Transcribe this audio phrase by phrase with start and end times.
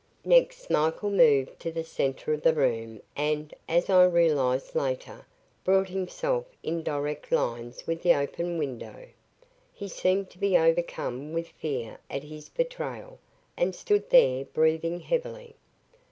[0.25, 5.27] Next Michael moved to the center of the room and, as I realized later,
[5.63, 9.09] brought himself in direct lines with the open window.
[9.71, 13.19] He seemed to be overcome with fear at his betrayal
[13.55, 15.55] and stood there breathing heavily.